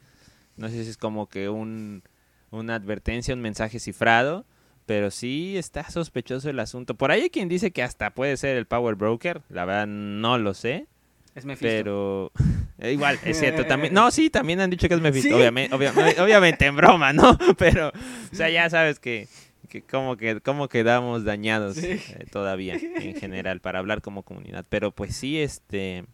[0.56, 2.04] No sé si es como que un,
[2.50, 4.46] una advertencia, un mensaje cifrado,
[4.88, 6.94] pero sí está sospechoso el asunto.
[6.94, 9.42] Por ahí hay quien dice que hasta puede ser el Power Broker.
[9.50, 10.86] La verdad no lo sé.
[11.34, 11.68] Es Mephisto.
[11.68, 12.32] Pero
[12.78, 13.66] eh, igual, es cierto.
[13.66, 15.36] También, no, sí, también han dicho que es Mephisto.
[15.36, 17.36] Obviamente, obviamente, en broma, ¿no?
[17.58, 19.28] Pero, o sea, ya sabes que,
[19.68, 22.00] que como que cómo quedamos dañados eh,
[22.32, 24.64] todavía en general para hablar como comunidad.
[24.70, 26.06] Pero pues sí, este...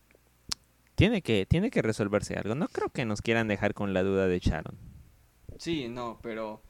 [0.97, 2.57] Tiene que, tiene que resolverse algo.
[2.57, 4.77] No creo que nos quieran dejar con la duda de Sharon.
[5.59, 6.61] Sí, no, pero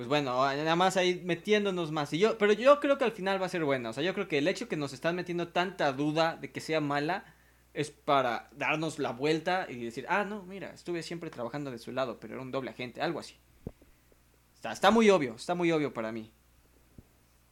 [0.00, 2.10] pues bueno, nada más ahí metiéndonos más.
[2.14, 3.90] Y yo, pero yo creo que al final va a ser buena.
[3.90, 6.62] O sea, yo creo que el hecho que nos están metiendo tanta duda de que
[6.62, 7.26] sea mala
[7.74, 11.92] es para darnos la vuelta y decir, ah, no, mira, estuve siempre trabajando de su
[11.92, 13.36] lado, pero era un doble agente, algo así.
[14.54, 16.32] Está, está muy obvio, está muy obvio para mí.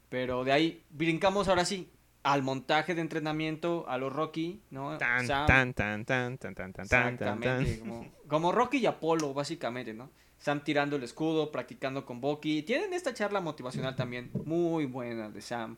[0.09, 1.91] Pero de ahí brincamos ahora sí
[2.23, 4.97] al montaje de entrenamiento a los Rocky, ¿no?
[4.97, 10.09] Tan, tan, tan, tan, tan, tan, tan, tan, Como, como Rocky y Apolo, básicamente, ¿no?
[10.39, 12.63] Sam tirando el escudo, practicando con Bucky.
[12.63, 15.77] Tienen esta charla motivacional también muy buena de Sam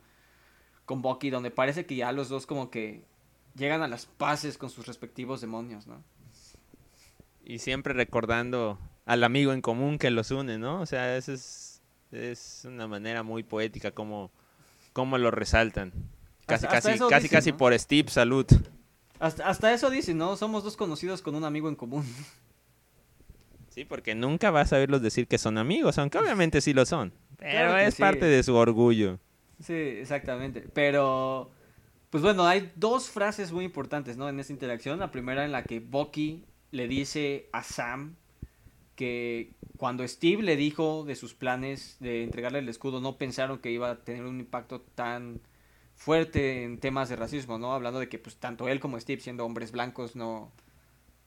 [0.86, 3.04] con Bucky, donde parece que ya los dos como que
[3.56, 6.04] llegan a las paces con sus respectivos demonios, ¿no?
[7.44, 10.80] Y siempre recordando al amigo en común que los une, ¿no?
[10.82, 14.32] O sea, eso es, es una manera muy poética como,
[14.94, 15.92] como lo resaltan.
[16.46, 18.46] Casi, casi, casi, casi por Steve, salud.
[19.20, 20.36] Hasta, hasta eso dicen, ¿no?
[20.36, 22.06] Somos dos conocidos con un amigo en común.
[23.72, 27.14] Sí, porque nunca vas a verlos decir que son amigos, aunque obviamente sí lo son.
[27.38, 29.18] Pero es parte de su orgullo.
[29.62, 30.66] Sí, exactamente.
[30.74, 31.50] Pero,
[32.10, 34.28] pues bueno, hay dos frases muy importantes, ¿no?
[34.28, 35.00] En esta interacción.
[35.00, 38.16] La primera en la que Bucky le dice a Sam
[38.96, 43.72] que cuando Steve le dijo de sus planes de entregarle el escudo, no pensaron que
[43.72, 45.40] iba a tener un impacto tan
[45.96, 47.74] fuerte en temas de racismo, ¿no?
[47.74, 50.52] Hablando de que pues tanto él como Steve siendo hombres blancos no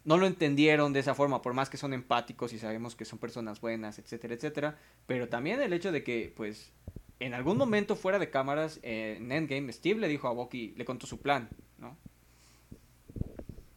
[0.04, 3.18] no lo entendieron de esa forma, por más que son empáticos y sabemos que son
[3.18, 4.78] personas buenas, etcétera, etcétera.
[5.06, 6.72] Pero también el hecho de que, pues,
[7.20, 11.06] en algún momento fuera de cámaras, en Endgame, Steve le dijo a Bucky, le contó
[11.06, 11.96] su plan, ¿no?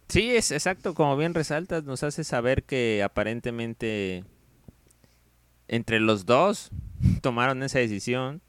[0.10, 4.24] Sí, es exacto, como bien resaltas, nos hace saber que aparentemente
[5.68, 6.72] entre los dos
[7.22, 8.42] tomaron esa decisión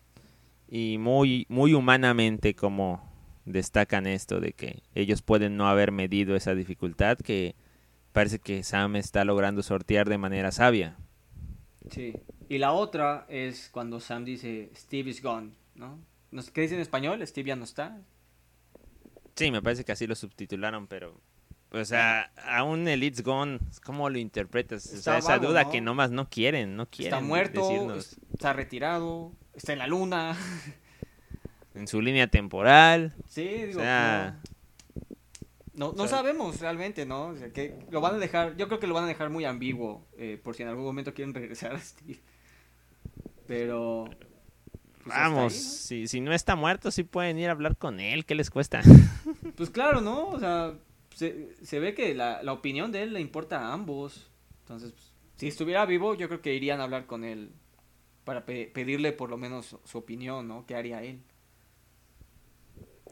[0.69, 3.03] y muy, muy humanamente como
[3.45, 7.57] destacan esto de que ellos pueden no haber medido esa dificultad que
[8.19, 10.97] parece que Sam está logrando sortear de manera sabia.
[11.89, 12.15] Sí.
[12.49, 16.01] Y la otra es cuando Sam dice Steve is gone, ¿no?
[16.53, 17.25] ¿Qué dice en español?
[17.25, 17.97] Steve ya no está.
[19.37, 21.21] Sí, me parece que así lo subtitularon, pero
[21.71, 24.85] O sea, aún el It's Gone, ¿cómo lo interpretas?
[24.87, 25.71] O Está sea, esa vago, duda ¿no?
[25.71, 28.19] que nomás no quieren, no quieren Está muerto, decirnos.
[28.33, 30.37] está retirado, está en la luna.
[31.75, 33.15] En su línea temporal.
[33.29, 34.58] Sí, digo, O sea, no,
[35.79, 37.29] no, no o sea- sabemos realmente, ¿no?
[37.29, 39.45] O sea, que lo van a dejar, yo creo que lo van a dejar muy
[39.45, 42.21] ambiguo, eh, por si en algún momento quieren regresar a Steve.
[43.47, 44.05] Pero...
[45.05, 48.25] pues, vamos, ahí, si, si no está muerto, sí pueden ir a hablar con él.
[48.27, 48.81] ¿Qué les cuesta?
[49.57, 50.29] Pues claro, ¿no?
[50.29, 50.75] O sea,
[51.15, 54.31] se, se ve que la, la opinión de él le importa a ambos.
[54.61, 57.51] Entonces, pues, si estuviera vivo, yo creo que irían a hablar con él
[58.25, 60.65] para pe- pedirle por lo menos su, su opinión, ¿no?
[60.67, 61.21] ¿Qué haría él?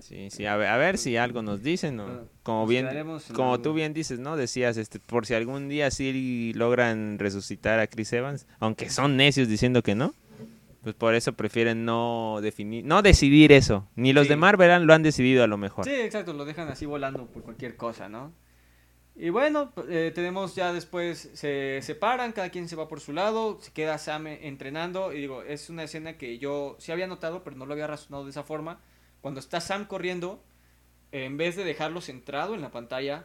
[0.02, 1.96] Sí, sí, a ver, a ver si algo nos dicen.
[1.96, 2.28] ¿no?
[2.42, 2.88] Como nos bien,
[3.34, 4.36] como tú bien dices, ¿no?
[4.36, 9.48] Decías, este, por si algún día sí logran resucitar a Chris Evans, aunque son necios
[9.48, 10.14] diciendo que no,
[10.82, 13.88] pues por eso prefieren no definir, no decidir eso.
[13.96, 14.30] Ni los Sí.
[14.30, 15.84] de Marvel lo han decidido a lo mejor.
[15.84, 18.32] Sí, exacto, lo dejan así volando por cualquier cosa, ¿no?
[19.18, 23.58] Y bueno, eh, tenemos ya después, se separan, cada quien se va por su lado,
[23.62, 27.56] se queda Sam entrenando, y digo, es una escena que yo sí había notado, pero
[27.56, 28.78] no lo había razonado de esa forma.
[29.26, 30.40] Cuando está Sam corriendo,
[31.10, 33.24] en vez de dejarlo centrado en la pantalla,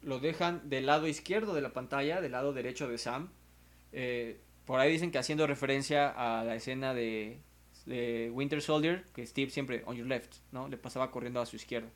[0.00, 3.28] lo dejan del lado izquierdo de la pantalla, del lado derecho de Sam.
[3.92, 7.42] Eh, por ahí dicen que haciendo referencia a la escena de,
[7.84, 10.68] de Winter Soldier, que Steve siempre on your left, ¿no?
[10.68, 11.90] Le pasaba corriendo a su izquierda.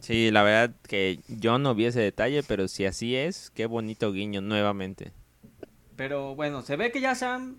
[0.00, 4.10] Sí, la verdad que yo no vi ese detalle, pero si así es, qué bonito
[4.10, 5.12] guiño nuevamente.
[5.96, 7.58] Pero bueno, se ve que ya Sam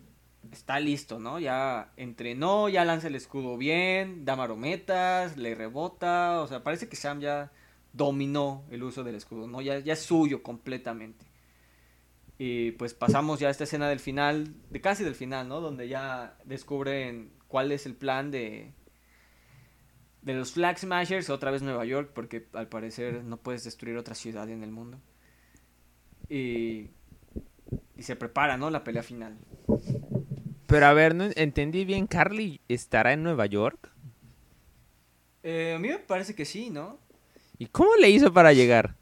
[0.52, 1.40] está listo, ¿no?
[1.40, 6.96] Ya entrenó, ya lanza el escudo bien, da marometas, le rebota, o sea, parece que
[6.96, 7.52] Sam ya
[7.94, 9.62] dominó el uso del escudo, ¿no?
[9.62, 11.26] Ya, es suyo completamente.
[12.38, 15.62] Y pues pasamos ya a esta escena del final, de casi del final, ¿no?
[15.62, 18.74] Donde ya descubren cuál es el plan de
[20.22, 24.16] de los Flag Smashers, otra vez Nueva York, porque al parecer no puedes destruir otra
[24.16, 25.00] ciudad en el mundo.
[26.28, 26.90] Y
[27.98, 28.70] y se prepara, ¿no?
[28.70, 29.38] La pelea final.
[30.68, 33.92] Pero a ver, no entendí bien, Carly estará en Nueva York.
[35.44, 37.00] Eh, a mí me parece que sí, ¿no?
[37.58, 38.96] ¿Y cómo le hizo para llegar?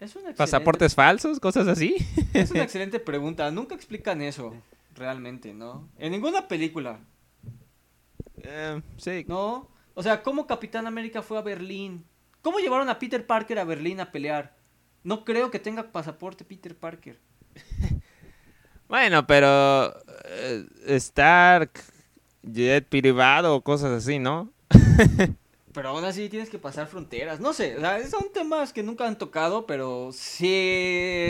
[0.00, 1.40] Es una ¿Pasaportes falsos?
[1.40, 1.96] ¿Cosas así?
[2.32, 3.50] Es una excelente pregunta.
[3.50, 4.62] Nunca explican eso,
[4.94, 5.88] realmente, ¿no?
[5.98, 7.00] En ninguna película,
[8.42, 9.26] Eh, sí.
[9.26, 9.68] ¿no?
[9.94, 12.04] O sea, ¿cómo Capitán América fue a Berlín?
[12.42, 14.56] ¿Cómo llevaron a Peter Parker a Berlín a pelear?
[15.02, 17.20] No creo que tenga pasaporte Peter Parker.
[18.88, 19.94] Bueno, pero
[20.86, 21.70] Stark,
[22.42, 24.52] jet privado cosas así, ¿no?
[25.72, 27.40] Pero aún así tienes que pasar fronteras.
[27.40, 30.48] No sé, o sea, son temas que nunca han tocado, pero sí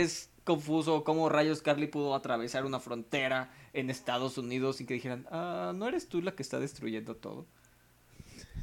[0.01, 5.27] es confuso cómo rayos Carly pudo atravesar una frontera en Estados Unidos sin que dijeran,
[5.31, 7.47] ah, ¿no eres tú la que está destruyendo todo?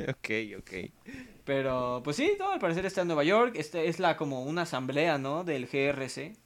[0.07, 0.71] ok, ok.
[1.43, 3.53] Pero, pues sí, no, al parecer está en Nueva York.
[3.55, 5.43] Este es la como una asamblea, ¿no?
[5.43, 6.37] Del GRC.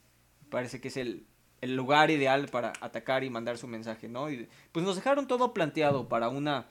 [0.49, 1.25] Parece que es el,
[1.65, 4.29] el lugar ideal para atacar y mandar su mensaje, ¿no?
[4.29, 6.67] Y, pues nos dejaron todo planteado para una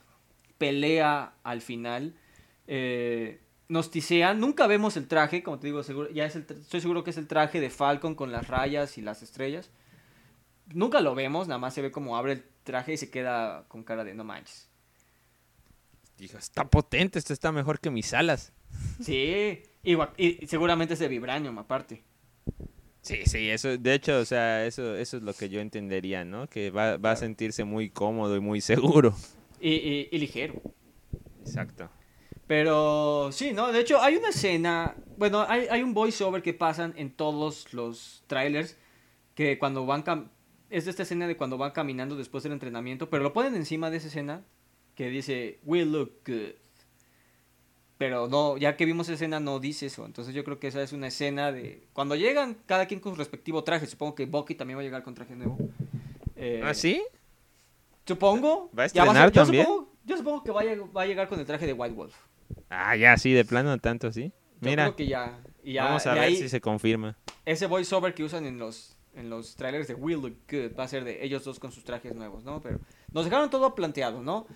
[0.57, 2.15] pelea al final.
[2.67, 6.81] Eh, nos tisean, nunca vemos el traje, como te digo, seguro, ya es el estoy
[6.81, 9.69] seguro que es el traje de Falcon con las rayas y las estrellas.
[10.73, 13.83] Nunca lo vemos, nada más se ve como abre el traje y se queda con
[13.83, 14.69] cara de no manches.
[16.17, 18.53] Dijo, está potente, esto está mejor que mis alas.
[19.01, 22.03] Sí, y seguramente es de vibranium aparte.
[23.05, 26.47] Sí, sí, eso, de hecho, o sea, eso, eso es lo que yo entendería, ¿no?
[26.47, 29.13] Que va, va a sentirse muy cómodo y muy seguro.
[29.61, 30.59] Y, y- y ligero.
[31.41, 31.87] Exacto.
[32.47, 33.71] Pero sí, ¿no?
[33.71, 38.23] De hecho, hay una escena, bueno, hay, hay un voiceover que pasan en todos los
[38.25, 38.75] trailers,
[39.35, 40.29] que cuando van, cam-
[40.71, 43.91] es de esta escena de cuando van caminando después del entrenamiento, pero lo ponen encima
[43.91, 44.43] de esa escena
[44.95, 46.53] que dice, we look good.
[47.97, 50.81] Pero no, ya que vimos esa escena no dice eso, entonces yo creo que esa
[50.81, 51.87] es una escena de...
[51.93, 55.01] Cuando llegan cada quien con su respectivo traje, supongo que Bucky también va a llegar
[55.01, 55.57] con traje nuevo.
[56.35, 57.01] Eh, ¿Ah, sí?
[58.05, 58.69] Supongo.
[58.77, 59.65] ¿Va a estrenar ser- yo también?
[59.65, 62.15] Supongo, yo supongo que va a, va a llegar con el traje de White Wolf.
[62.69, 64.31] Ah, ya, sí, de plano tanto, sí.
[64.61, 65.39] Yo Mira, creo que ya.
[65.63, 67.17] ya vamos a ver ahí, si se confirma.
[67.45, 70.87] Ese voiceover que usan en los, en los trailers de We Look Good va a
[70.87, 72.61] ser de ellos dos con sus trajes nuevos, ¿no?
[72.61, 72.79] Pero
[73.11, 74.47] nos dejaron todo planteado, ¿no?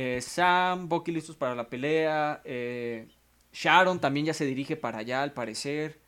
[0.00, 2.40] Eh, Sam, Bucky listos para la pelea.
[2.44, 3.08] eh,
[3.52, 5.98] Sharon también ya se dirige para allá, al parecer.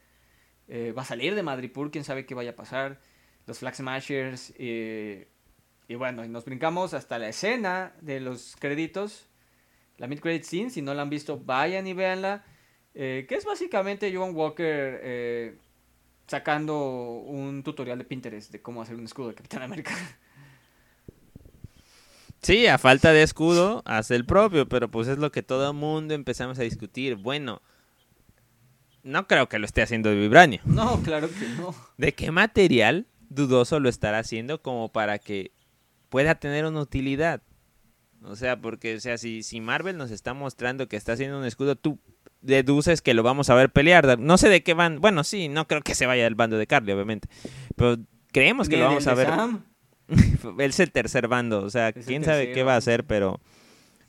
[0.69, 3.01] Eh, va a salir de Madripoor, quién sabe qué vaya a pasar.
[3.47, 4.55] Los Flag Smashers.
[4.57, 9.27] y bueno, nos brincamos hasta la escena de los créditos.
[9.97, 12.45] La mid-credit scene, si no la han visto, vayan y véanla.
[12.95, 15.59] Que es básicamente Joan Walker
[16.29, 16.79] sacando
[17.27, 19.91] un tutorial de Pinterest de cómo hacer un escudo de Capitán América.
[22.43, 25.77] Sí, a falta de escudo, hace el propio, pero pues es lo que todo el
[25.77, 27.17] mundo empezamos a discutir.
[27.17, 27.61] Bueno,
[29.03, 30.61] no creo que lo esté haciendo de vibranio.
[30.65, 31.75] No, claro que no.
[31.99, 35.53] ¿De qué material dudoso lo estará haciendo como para que
[36.09, 37.43] pueda tener una utilidad?
[38.23, 41.45] O sea, porque, o sea, si, si Marvel nos está mostrando que está haciendo un
[41.45, 41.99] escudo, tú
[42.43, 44.19] deduces que lo vamos a ver pelear.
[44.19, 45.01] No sé de qué van.
[45.01, 47.29] Bueno, sí, no creo que se vaya el bando de Carly, obviamente.
[47.77, 47.99] Pero
[48.33, 49.29] creemos que lo vamos a ver.
[49.29, 49.65] Sam.
[50.59, 51.63] Él es el tercer bando.
[51.63, 53.41] O sea, quién sabe qué va a hacer, pero.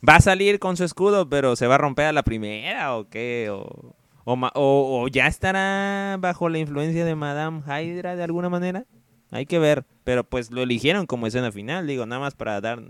[0.06, 3.08] Va a salir con su escudo, pero se va a romper a la primera o
[3.08, 3.48] qué.
[3.50, 8.84] O, o- o ya estará bajo la influencia de Madame Hydra de alguna manera.
[9.30, 9.84] Hay que ver.
[10.04, 12.82] Pero pues lo eligieron como escena final, digo, nada más para dar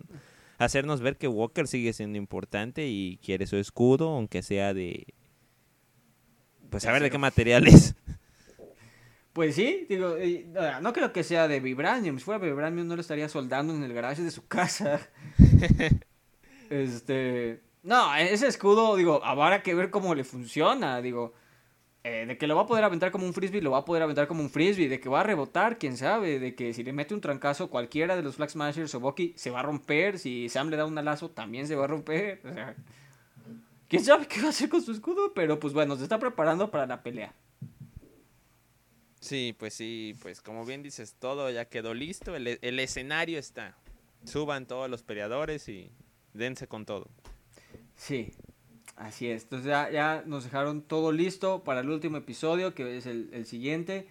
[0.58, 5.06] hacernos ver que Walker sigue siendo importante y quiere su escudo, aunque sea de.
[6.70, 7.94] Pues a ver de qué material es.
[9.32, 10.46] Pues sí, digo, eh,
[10.82, 12.18] no, creo que sea de Vibranium.
[12.18, 15.00] Si fuera de Vibranium no lo estaría soldando en el garaje de su casa.
[16.70, 17.62] este.
[17.82, 21.00] No, ese escudo, digo, habrá que ver cómo le funciona.
[21.00, 21.32] Digo,
[22.04, 24.02] eh, de que lo va a poder aventar como un frisbee, lo va a poder
[24.02, 24.88] aventar como un frisbee.
[24.88, 26.38] De que va a rebotar, quién sabe.
[26.38, 29.50] De que si le mete un trancazo cualquiera de los Flag Smashers o Bucky, se
[29.50, 30.18] va a romper.
[30.18, 32.42] Si Sam le da un alazo, también se va a romper.
[32.44, 32.76] O sea,
[33.88, 35.32] quién sabe qué va a hacer con su escudo.
[35.34, 37.34] Pero pues bueno, se está preparando para la pelea.
[39.22, 43.76] Sí, pues sí, pues como bien dices, todo ya quedó listo, el, el escenario está.
[44.24, 45.92] Suban todos los peleadores y
[46.34, 47.06] dense con todo.
[47.94, 48.32] Sí,
[48.96, 49.44] así es.
[49.44, 53.46] Entonces ya, ya nos dejaron todo listo para el último episodio, que es el, el
[53.46, 54.08] siguiente.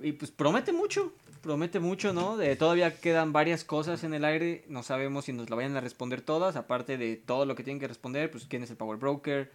[0.00, 2.38] Y pues promete mucho, promete mucho, ¿no?
[2.38, 5.82] De, todavía quedan varias cosas en el aire, no sabemos si nos la vayan a
[5.82, 8.96] responder todas, aparte de todo lo que tienen que responder, pues quién es el Power
[8.96, 9.52] Broker,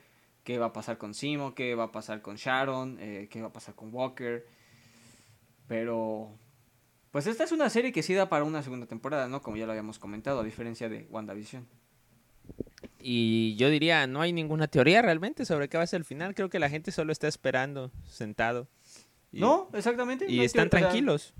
[0.47, 3.49] qué va a pasar con Simo, qué va a pasar con Sharon, eh, qué va
[3.49, 4.47] a pasar con Walker.
[5.67, 6.31] Pero,
[7.11, 9.41] pues esta es una serie que sí da para una segunda temporada, ¿no?
[9.41, 11.67] Como ya lo habíamos comentado, a diferencia de WandaVision.
[12.97, 16.33] Y yo diría, no hay ninguna teoría realmente sobre qué va a ser el final,
[16.33, 18.69] creo que la gente solo está esperando, sentado.
[19.33, 20.27] Y, No, exactamente.
[20.29, 21.33] Y no están tranquilos.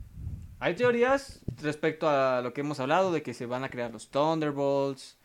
[0.59, 4.09] hay teorías respecto a lo que hemos hablado, de que se van a crear los
[4.09, 5.17] Thunderbolts,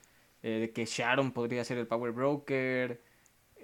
[0.45, 3.11] eh, de que Sharon podría ser el Power Broker,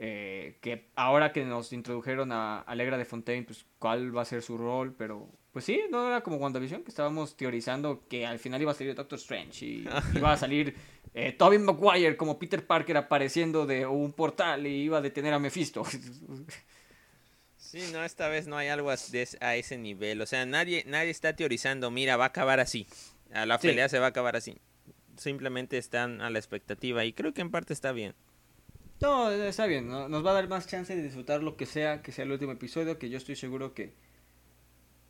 [0.00, 4.42] eh, que ahora que nos introdujeron a Alegra de Fontaine, pues cuál va a ser
[4.42, 8.62] su rol, pero pues sí, no era como WandaVision, que estábamos teorizando que al final
[8.62, 10.74] iba a salir Doctor Strange y iba a salir
[11.14, 15.38] eh, Tobey Maguire como Peter Parker apareciendo de un portal y iba a detener a
[15.38, 15.82] Mephisto.
[17.56, 18.94] Sí, no, esta vez no hay algo a
[19.56, 20.20] ese nivel.
[20.22, 22.86] O sea, nadie, nadie está teorizando, mira, va a acabar así.
[23.32, 23.68] A la Sí.
[23.68, 24.56] pelea se va a acabar así.
[25.16, 28.14] Simplemente están a la expectativa y creo que en parte está bien.
[29.00, 30.08] No, está bien, ¿no?
[30.08, 32.52] nos va a dar más chance de disfrutar lo que sea, que sea el último
[32.52, 33.94] episodio, que yo estoy seguro que,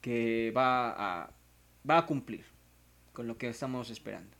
[0.03, 1.31] que va, a,
[1.89, 2.45] va a cumplir
[3.13, 4.37] con lo que estamos esperando.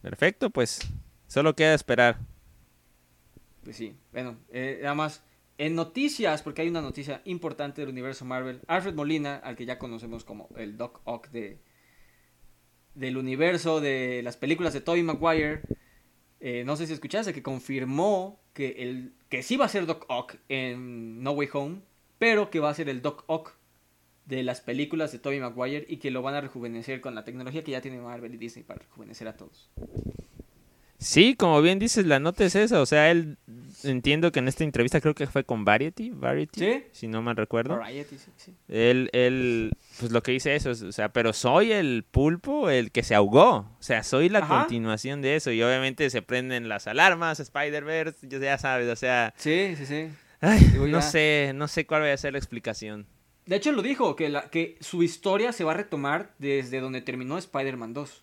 [0.00, 0.80] Perfecto, pues
[1.26, 2.18] solo queda esperar.
[3.64, 5.22] Pues sí, bueno, eh, nada más
[5.58, 9.78] en noticias, porque hay una noticia importante del universo Marvel, Alfred Molina, al que ya
[9.78, 11.60] conocemos como el Doc Ock de,
[12.94, 15.60] del universo de las películas de Tobey Maguire,
[16.40, 20.06] eh, no sé si escuchaste, que confirmó que, el, que sí va a ser Doc
[20.08, 21.80] Ock en No Way Home,
[22.18, 23.54] pero que va a ser el Doc Ock
[24.26, 27.62] de las películas de Tobey Maguire y que lo van a rejuvenecer con la tecnología
[27.62, 29.70] que ya tiene Marvel y Disney para rejuvenecer a todos.
[31.02, 32.80] Sí, como bien dices, la nota es esa.
[32.82, 33.38] O sea, él
[33.84, 36.84] entiendo que en esta entrevista creo que fue con Variety, Variety, ¿Sí?
[36.92, 37.78] si no mal recuerdo.
[37.78, 38.54] Variety, sí, sí.
[38.68, 42.90] Él, él, pues lo que dice eso, es, o sea, pero soy el pulpo, el
[42.92, 43.50] que se ahogó.
[43.78, 44.58] O sea, soy la Ajá.
[44.60, 45.50] continuación de eso.
[45.52, 50.08] Y obviamente se prenden las alarmas, Spider-Verse, ya- ya sabes, o sea, Sí, sí, sí.
[50.42, 53.06] ay, Digo, no sé, no sé cuál va a ser la explicación.
[53.46, 57.00] De hecho, lo dijo, que, la, que su historia se va a retomar desde donde
[57.00, 58.22] terminó Spider-Man 2.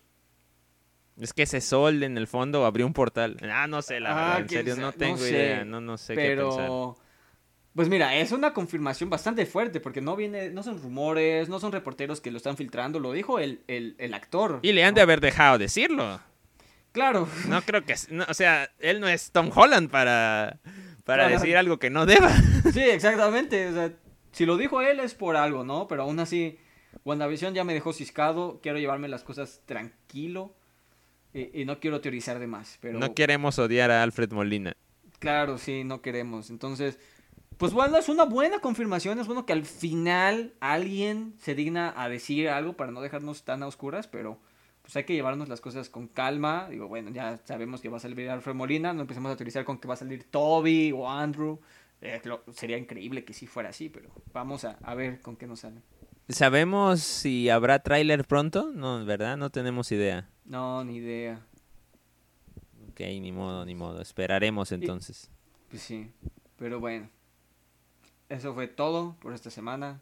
[1.20, 3.36] Es que ese sol en el fondo abrió un portal.
[3.50, 5.96] Ah, no sé, la Ah, verdad, en serio, no no tengo sé, idea, no, no
[5.98, 6.70] sé qué pensar.
[7.74, 11.70] Pues mira, es una confirmación bastante fuerte, porque no viene, no son rumores, no son
[11.72, 14.58] reporteros que lo están filtrando, lo dijo el, el, el actor.
[14.62, 16.20] Y le han de haber dejado decirlo.
[16.92, 20.58] Claro, No creo que, no, o sea, él no es Tom Holland para,
[21.04, 22.30] para decir algo que no deba.
[22.72, 23.68] sí, exactamente.
[23.68, 23.92] O sea,
[24.32, 25.86] si lo dijo él es por algo, ¿no?
[25.86, 26.58] Pero aún así,
[27.04, 30.56] WandaVision ya me dejó ciscado, quiero llevarme las cosas tranquilo
[31.34, 32.78] y, y no quiero teorizar de más.
[32.80, 32.98] Pero...
[32.98, 34.74] No queremos odiar a Alfred Molina.
[35.18, 36.50] Claro, sí, no queremos.
[36.50, 36.98] Entonces,
[37.56, 39.18] pues bueno, es una buena confirmación.
[39.18, 43.62] Es bueno que al final alguien se digna a decir algo para no dejarnos tan
[43.62, 44.38] a oscuras, pero
[44.82, 46.68] pues hay que llevarnos las cosas con calma.
[46.70, 49.78] Digo, bueno, ya sabemos que va a salir Alfred Molina, no empecemos a utilizar con
[49.78, 51.58] que va a salir Toby o Andrew.
[52.00, 55.48] Eh, lo- sería increíble que sí fuera así, pero vamos a, a ver con qué
[55.48, 55.80] nos sale.
[56.28, 58.70] ¿Sabemos si habrá tráiler pronto?
[58.74, 59.36] No, ¿verdad?
[59.36, 60.28] No tenemos idea.
[60.44, 61.40] No, ni idea.
[62.90, 64.00] Ok, ni modo, ni modo.
[64.02, 65.30] Esperaremos entonces.
[65.70, 66.10] Pues sí.
[66.58, 67.08] Pero bueno,
[68.28, 70.00] eso fue todo por esta semana.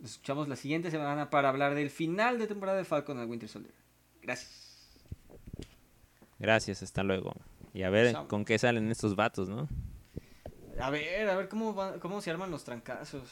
[0.00, 3.48] Nos escuchamos la siguiente semana para hablar del final de temporada de Falcon and Winter
[3.48, 3.74] Soldier.
[4.22, 4.98] Gracias.
[6.40, 7.34] Gracias, hasta luego.
[7.72, 8.26] Y a ver Chao.
[8.26, 9.68] con qué salen estos vatos, ¿no?
[10.80, 13.22] A ver, a ver cómo, va- cómo se arman los trancazos.